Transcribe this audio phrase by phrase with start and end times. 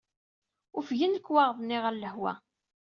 [0.77, 2.33] Ufgen lekwaɣeḍ-nni ɣer lehwa.